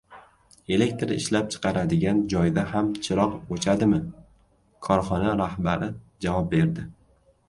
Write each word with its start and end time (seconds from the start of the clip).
Elektr 0.75 1.11
ishlab 1.15 1.49
chiqaradigan 1.55 2.21
joyda 2.33 2.63
ham 2.71 2.89
chiroq 3.07 3.35
o‘chadimi? 3.57 3.99
Korxona 4.87 5.35
rahbari 5.43 5.91
javob 6.27 6.49
berdi 6.55 6.87